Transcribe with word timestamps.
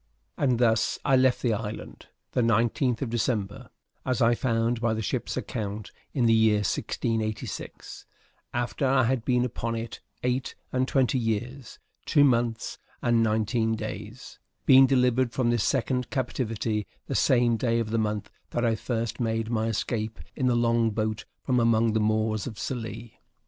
And 0.35 0.57
thus 0.57 0.97
I 1.05 1.15
left 1.15 1.43
the 1.43 1.53
island, 1.53 2.07
the 2.31 2.41
19th 2.41 3.03
of 3.03 3.11
December, 3.11 3.69
as 4.03 4.19
I 4.19 4.33
found 4.33 4.81
by 4.81 4.95
the 4.95 5.01
ship's 5.03 5.37
account, 5.37 5.91
in 6.11 6.25
the 6.25 6.33
year 6.33 6.61
1686, 6.63 8.07
after 8.51 8.83
I 8.87 9.03
had 9.03 9.23
been 9.23 9.45
upon 9.45 9.75
it 9.75 9.99
eight 10.23 10.55
and 10.71 10.87
twenty 10.87 11.19
years, 11.19 11.77
two 12.07 12.23
months, 12.23 12.79
and 13.03 13.21
nineteen 13.21 13.75
days; 13.75 14.39
being 14.65 14.87
delivered 14.87 15.33
from 15.33 15.51
this 15.51 15.63
second 15.63 16.09
captivity 16.09 16.87
the 17.05 17.13
same 17.13 17.55
day 17.55 17.77
of 17.79 17.91
the 17.91 17.99
month 17.99 18.31
that 18.49 18.65
I 18.65 18.73
first 18.73 19.19
made 19.19 19.51
my 19.51 19.67
escape 19.67 20.19
in 20.35 20.47
the 20.47 20.55
long 20.55 20.89
boat 20.89 21.25
from 21.43 21.59
among 21.59 21.93
the 21.93 21.99
Moors 21.99 22.47
of 22.47 22.57
Sallee. 22.57 23.19